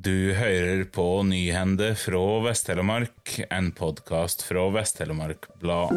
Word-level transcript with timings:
Du 0.00 0.32
hører 0.34 0.84
på 0.84 1.22
Nyhende 1.26 1.88
fra 1.98 2.20
Vest-Telemark, 2.44 3.32
en 3.50 3.72
podkast 3.74 4.44
fra 4.46 4.68
Vest-Telemark 4.70 5.48
Blad. 5.58 5.90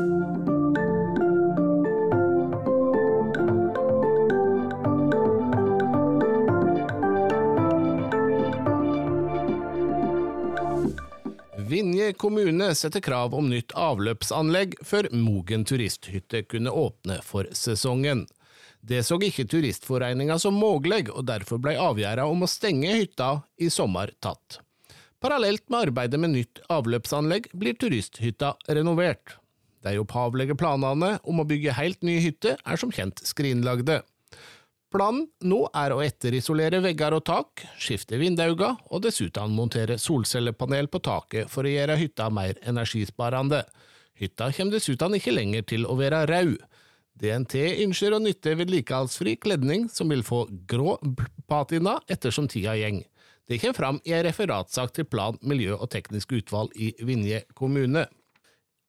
Vinje 11.69 12.13
kommune 12.17 12.73
setter 12.75 13.05
krav 13.05 13.37
om 13.37 13.53
nytt 13.53 13.77
avløpsanlegg 13.77 14.79
før 14.81 15.13
Mogen 15.13 15.67
turisthytte 15.69 16.47
kunne 16.49 16.73
åpne 16.73 17.21
for 17.21 17.53
sesongen. 17.53 18.25
Det 18.81 19.03
så 19.05 19.19
ikke 19.21 19.45
Turistforeninga 19.45 20.39
som 20.41 20.57
mulig, 20.57 21.05
og 21.13 21.27
derfor 21.29 21.61
ble 21.61 21.77
avgjørelsen 21.77 22.33
om 22.33 22.45
å 22.45 22.49
stenge 22.49 22.95
hytta 22.97 23.31
i 23.61 23.69
sommer 23.69 24.13
tatt. 24.19 24.59
Parallelt 25.21 25.67
med 25.69 25.87
arbeidet 25.87 26.17
med 26.17 26.33
nytt 26.33 26.63
avløpsanlegg 26.73 27.51
blir 27.53 27.77
turisthytta 27.77 28.55
renovert. 28.73 29.35
De 29.85 29.93
opphavlige 30.01 30.55
planene 30.57 31.19
om 31.21 31.41
å 31.41 31.45
bygge 31.45 31.75
helt 31.77 32.01
ny 32.05 32.17
hytte 32.23 32.55
er 32.57 32.81
som 32.81 32.93
kjent 32.93 33.21
skrinlagde. 33.25 33.99
Planen 34.91 35.27
nå 35.47 35.61
er 35.77 35.93
å 35.93 36.01
etterisolere 36.03 36.81
vegger 36.83 37.13
og 37.15 37.23
tak, 37.29 37.61
skifte 37.79 38.17
vinduene 38.19 38.73
og 38.89 39.05
dessuten 39.05 39.53
montere 39.55 39.95
solcellepanel 40.01 40.89
på 40.91 40.99
taket 41.05 41.53
for 41.53 41.63
å 41.63 41.71
gjøre 41.71 41.99
hytta 42.01 42.27
mer 42.33 42.57
energisparende. 42.67 43.61
Hytta 44.17 44.49
kommer 44.57 44.75
dessuten 44.75 45.15
ikke 45.15 45.37
lenger 45.37 45.69
til 45.69 45.85
å 45.85 45.95
være 46.01 46.25
rød. 46.33 46.57
DNT 47.19 47.57
ønsker 47.83 48.15
å 48.15 48.21
nytte 48.23 48.55
vedlikeholdsfri 48.57 49.35
kledning 49.43 49.87
som 49.91 50.09
vil 50.13 50.23
få 50.25 50.45
grå 50.69 50.95
patina 51.49 51.97
ettersom 52.11 52.47
tida 52.49 52.77
gjeng. 52.79 53.03
Det 53.49 53.59
kommer 53.59 53.77
fram 53.77 53.99
i 54.07 54.13
en 54.15 54.23
referatsak 54.23 54.93
til 54.95 55.07
Plan, 55.11 55.37
miljø 55.43 55.75
og 55.75 55.89
teknisk 55.91 56.31
utvalg 56.37 56.71
i 56.79 56.93
Vinje 57.03 57.43
kommune. 57.57 58.05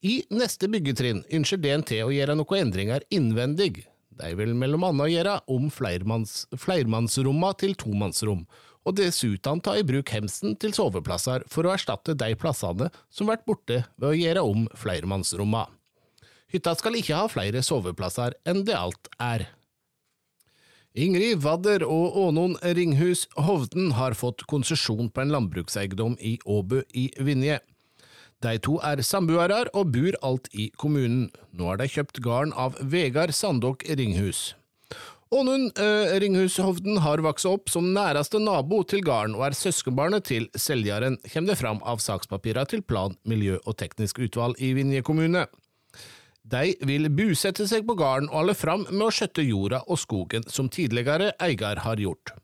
I 0.03 0.21
neste 0.35 0.69
byggetrinn 0.71 1.25
ønsker 1.35 1.61
DNT 1.63 1.97
å 2.05 2.13
gjøre 2.15 2.37
noen 2.39 2.69
endringer 2.69 3.05
innvendig. 3.15 3.85
De 4.13 4.33
vil 4.39 4.53
mellom 4.59 4.85
annet 4.87 5.13
gjøre 5.13 5.37
om 5.51 5.69
flermanns, 5.73 6.45
flermannsrommene 6.59 7.59
til 7.59 7.75
tomannsrom, 7.79 8.45
og 8.83 8.97
dessuten 8.99 9.63
ta 9.63 9.77
i 9.79 9.85
bruk 9.87 10.11
hemsen 10.15 10.57
til 10.61 10.75
soveplasser 10.77 11.47
for 11.51 11.67
å 11.67 11.75
erstatte 11.75 12.17
de 12.19 12.35
plassene 12.39 12.91
som 13.11 13.31
blir 13.31 13.43
borte 13.47 13.85
ved 13.97 14.09
å 14.11 14.19
gjøre 14.19 14.45
om 14.47 14.67
flermannsromma. 14.79 15.69
Hytta 16.53 16.75
skal 16.77 16.99
ikke 16.99 17.17
ha 17.17 17.29
flere 17.33 17.65
soveplasser 17.65 18.37
enn 18.49 18.65
det 18.69 18.77
alt 18.77 19.09
er. 19.17 19.49
Ingrid 20.93 21.41
Wadder 21.41 21.87
og 21.87 22.17
Ånon 22.21 22.59
Ringhus 22.61 23.25
Hovden 23.41 23.95
har 23.97 24.13
fått 24.13 24.45
konsesjon 24.51 25.09
på 25.09 25.23
en 25.23 25.33
landbrukseiendom 25.33 26.19
i 26.21 26.37
Åbø 26.45 26.83
i 26.93 27.09
Vinje. 27.17 27.63
De 28.45 28.59
to 28.61 28.77
er 28.85 29.01
samboere 29.07 29.63
og 29.73 29.95
bor 29.95 30.19
alt 30.27 30.51
i 30.53 30.69
kommunen. 30.77 31.31
Nå 31.57 31.71
har 31.71 31.81
de 31.81 31.89
kjøpt 31.89 32.21
gården 32.21 32.53
av 32.53 32.77
Vegard 32.83 33.33
Sandok 33.33 33.87
Ringhus. 33.89 34.51
Ånund 35.33 35.79
eh, 35.81 36.13
Ringhus 36.21 36.59
Hovden 36.61 36.99
har 37.01 37.23
vokst 37.25 37.49
opp 37.49 37.73
som 37.73 37.95
næreste 37.95 38.37
nabo 38.43 38.83
til 38.85 39.01
gården 39.07 39.39
og 39.39 39.47
er 39.47 39.57
søskenbarnet 39.57 40.27
til 40.29 40.51
selgeren, 40.53 41.17
kommer 41.25 41.55
det 41.55 41.61
fram 41.63 41.81
av 41.89 42.05
sakspapirene 42.05 42.69
til 42.69 42.85
Plan, 42.85 43.17
miljø 43.25 43.57
og 43.63 43.79
teknisk 43.81 44.21
utvalg 44.21 44.61
i 44.61 44.75
Vinje 44.77 45.01
kommune. 45.07 45.47
De 46.43 46.75
vil 46.83 47.07
busette 47.15 47.69
seg 47.71 47.87
på 47.87 47.95
gården 47.99 48.29
og 48.31 48.41
holde 48.41 48.55
fram 48.59 48.87
med 48.91 49.07
å 49.07 49.13
skjøtte 49.15 49.45
jorda 49.47 49.83
og 49.87 50.01
skogen 50.03 50.47
som 50.51 50.71
tidligere 50.73 51.31
eier 51.43 51.83
har 51.85 52.03
gjort. 52.03 52.35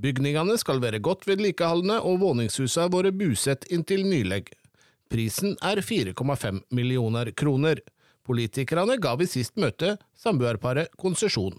Bygningene 0.00 0.56
skal 0.60 0.80
være 0.80 1.00
godt 1.04 1.26
vedlikeholdne 1.28 1.98
og 2.06 2.20
våningshusene 2.22 2.92
vært 2.92 3.16
busett 3.20 3.66
inntil 3.72 4.04
nylig. 4.06 4.46
Prisen 5.10 5.56
er 5.66 5.80
4,5 5.82 6.62
millioner 6.70 7.32
kroner. 7.32 7.80
Politikerne 8.26 9.00
ga 9.02 9.16
ved 9.18 9.32
sist 9.32 9.56
møte 9.58 9.96
samboerparet 10.14 10.92
konsesjon. 11.00 11.58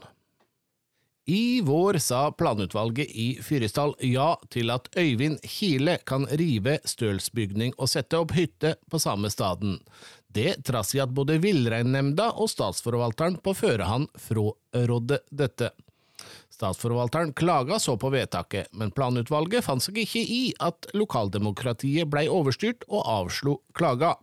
I 1.29 1.61
vår 1.61 1.99
sa 2.01 2.31
planutvalget 2.33 3.11
i 3.13 3.27
Fyresdal 3.45 3.93
ja 4.03 4.33
til 4.49 4.71
at 4.73 4.87
Øyvind 4.97 5.43
Kile 5.45 5.99
kan 6.07 6.25
rive 6.25 6.79
stølsbygning 6.85 7.75
og 7.77 7.91
sette 7.91 8.17
opp 8.17 8.33
hytte 8.33 8.73
på 8.89 8.99
samme 8.99 9.29
staden. 9.29 9.77
Det 10.33 10.63
trass 10.63 10.93
i 10.95 11.01
at 11.03 11.11
både 11.11 11.39
Villreinnemnda 11.43 12.29
og 12.39 12.47
statsforvalteren 12.51 13.39
på 13.43 13.53
førehånd 13.57 14.11
frårådde 14.15 15.19
dette. 15.27 15.71
Statsforvalteren 16.53 17.33
klaga 17.33 17.79
så 17.79 17.97
på 17.97 18.11
vedtaket, 18.13 18.69
men 18.71 18.93
planutvalget 18.95 19.65
fant 19.65 19.83
seg 19.83 19.97
ikke 20.03 20.21
i 20.21 20.41
at 20.61 20.87
lokaldemokratiet 20.95 22.07
blei 22.11 22.27
overstyrt 22.29 22.85
og 22.87 23.01
avslo 23.01 23.57
klaga. 23.75 24.13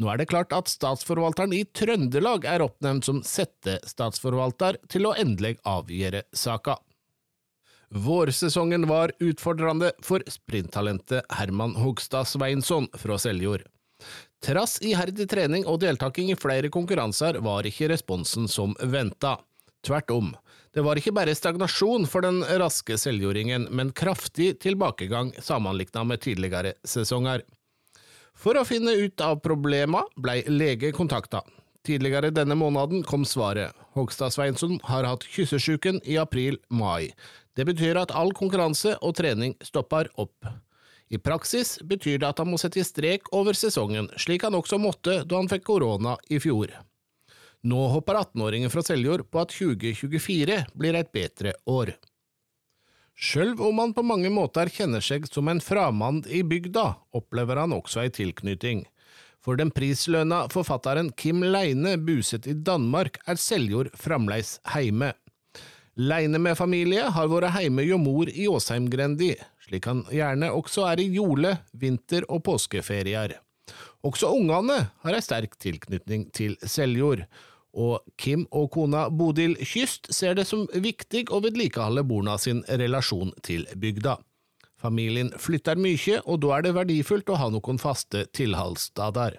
Nå 0.00 0.08
er 0.10 0.18
det 0.18 0.30
klart 0.30 0.54
at 0.56 0.70
statsforvalteren 0.70 1.52
i 1.54 1.64
Trøndelag 1.76 2.46
er 2.50 2.64
oppnevnt 2.64 3.06
som 3.06 3.20
settestatsforvalter 3.26 4.80
til 4.90 5.10
å 5.10 5.14
endelig 5.18 5.58
avgjøre 5.66 6.24
saka. 6.34 6.78
Vårsesongen 7.94 8.88
var 8.90 9.12
utfordrende 9.22 9.92
for 10.02 10.24
sprinttalentet 10.30 11.28
Herman 11.30 11.76
Hogstad 11.78 12.26
Sveinsson 12.26 12.88
fra 12.98 13.20
Seljord. 13.22 13.68
Trass 14.44 14.76
iherdig 14.84 15.28
trening 15.30 15.64
og 15.70 15.80
deltaking 15.80 16.30
i 16.32 16.38
flere 16.38 16.70
konkurranser 16.72 17.40
var 17.44 17.66
ikke 17.68 17.88
responsen 17.94 18.48
som 18.50 18.76
venta. 18.80 19.38
Tvert 19.84 20.10
om, 20.12 20.30
det 20.74 20.82
var 20.82 20.98
ikke 20.98 21.12
bare 21.14 21.34
stagnasjon 21.36 22.06
for 22.10 22.24
den 22.24 22.40
raske 22.60 22.96
selvjordingen, 22.98 23.68
men 23.70 23.92
kraftig 23.94 24.56
tilbakegang 24.64 25.30
sammenlignet 25.38 26.08
med 26.08 26.22
tidligere 26.24 26.72
sesonger. 26.88 27.44
For 28.34 28.58
å 28.58 28.64
finne 28.66 28.96
ut 28.98 29.22
av 29.22 29.38
problema 29.44 30.02
blei 30.16 30.40
lege 30.50 30.90
kontakta. 30.96 31.44
Tidligere 31.86 32.32
denne 32.34 32.56
måneden 32.58 33.04
kom 33.06 33.26
svaret. 33.28 33.76
Hogstad 33.94 34.32
Sveinsson 34.34 34.80
har 34.88 35.06
hatt 35.06 35.26
kyssesjuken 35.30 36.00
i 36.08 36.16
april-mai. 36.18 37.12
Det 37.54 37.68
betyr 37.68 38.00
at 38.00 38.14
all 38.16 38.32
konkurranse 38.34 38.96
og 39.04 39.14
trening 39.20 39.54
stopper 39.62 40.08
opp. 40.18 40.48
I 41.12 41.20
praksis 41.20 41.76
betyr 41.84 42.18
det 42.22 42.30
at 42.30 42.40
han 42.40 42.48
må 42.50 42.58
sette 42.60 42.82
strek 42.86 43.28
over 43.36 43.56
sesongen, 43.56 44.08
slik 44.16 44.46
han 44.46 44.56
også 44.56 44.78
måtte 44.80 45.20
da 45.28 45.38
han 45.38 45.50
fikk 45.50 45.66
korona 45.68 46.16
i 46.32 46.40
fjor. 46.42 46.72
Nå 47.64 47.86
hopper 47.92 48.18
18-åringen 48.20 48.72
fra 48.72 48.82
Seljord 48.84 49.24
på 49.32 49.40
at 49.40 49.54
2024 49.54 50.58
blir 50.76 50.98
et 50.98 51.12
bedre 51.14 51.54
år. 51.70 51.94
Sjøl 53.14 53.54
om 53.62 53.78
han 53.78 53.94
på 53.94 54.02
mange 54.04 54.28
måter 54.32 54.68
kjenner 54.74 55.04
seg 55.04 55.28
som 55.30 55.48
en 55.48 55.62
framand 55.62 56.26
i 56.26 56.42
bygda, 56.44 56.86
opplever 57.14 57.62
han 57.62 57.76
også 57.76 58.02
ei 58.02 58.10
tilknyting. 58.12 58.82
For 59.44 59.60
den 59.60 59.70
prislønna 59.72 60.46
forfatteren 60.52 61.12
Kim 61.16 61.44
Leine 61.44 61.98
buset 62.00 62.48
i 62.50 62.56
Danmark, 62.56 63.20
er 63.28 63.38
Seljord 63.40 63.92
fremdeles 63.96 64.56
heime. 64.72 65.12
Leine 65.94 66.40
med 66.42 66.56
familie 66.58 67.06
har 67.14 67.28
vært 67.30 67.52
heime 67.54 67.84
hjå 67.86 68.00
mor 68.02 68.26
i 68.26 68.48
Åsheimgrendi, 68.50 69.34
slik 69.62 69.86
han 69.86 70.02
gjerne 70.10 70.50
også 70.50 70.88
er 70.90 71.02
i 71.04 71.10
jole-, 71.14 71.60
vinter- 71.70 72.26
og 72.26 72.42
påskeferier. 72.48 73.36
Også 74.04 74.28
ungene 74.34 74.88
har 75.04 75.14
ei 75.16 75.22
sterk 75.22 75.54
tilknytning 75.62 76.26
til 76.34 76.56
Seljord, 76.66 77.22
og 77.74 78.02
Kim 78.18 78.44
og 78.54 78.72
kona 78.74 79.06
Bodil 79.10 79.54
Kyst 79.62 80.10
ser 80.14 80.34
det 80.38 80.46
som 80.50 80.66
viktig 80.74 81.28
å 81.30 81.40
vedlikeholde 81.42 82.04
borna 82.06 82.36
sin 82.38 82.62
relasjon 82.68 83.32
til 83.46 83.64
bygda. 83.78 84.18
Familien 84.78 85.30
flytter 85.40 85.78
mye, 85.80 86.18
og 86.26 86.42
da 86.42 86.58
er 86.58 86.66
det 86.66 86.74
verdifullt 86.76 87.30
å 87.30 87.38
ha 87.40 87.48
noen 87.54 87.78
faste 87.80 88.26
tilholdssteder. 88.36 89.38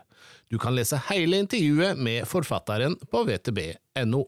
Du 0.49 0.57
kan 0.61 0.75
lese 0.75 0.97
hele 1.11 1.43
intervjuet 1.43 1.99
med 1.99 2.25
forfatteren 2.31 2.95
på 3.11 3.27
vtb.no. 3.27 4.23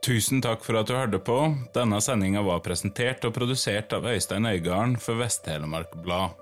Tusen 0.00 0.40
takk 0.40 0.62
for 0.64 0.78
at 0.80 0.88
du 0.88 0.94
hørte 0.96 1.18
på. 1.20 1.38
Denne 1.76 1.98
sendinga 2.00 2.40
var 2.46 2.62
presentert 2.64 3.24
og 3.28 3.34
produsert 3.36 3.92
av 3.92 4.08
Øystein 4.08 4.48
Øygarden 4.48 4.96
for 4.96 5.20
Vest-Telemark 5.20 5.92
Blad. 6.00 6.38